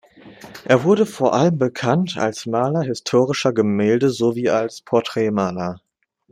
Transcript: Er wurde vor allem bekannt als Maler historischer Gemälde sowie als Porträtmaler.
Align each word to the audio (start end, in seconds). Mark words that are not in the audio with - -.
Er 0.65 0.83
wurde 0.83 1.05
vor 1.05 1.35
allem 1.35 1.59
bekannt 1.59 2.17
als 2.17 2.47
Maler 2.47 2.81
historischer 2.81 3.53
Gemälde 3.53 4.09
sowie 4.09 4.49
als 4.49 4.81
Porträtmaler. 4.81 5.79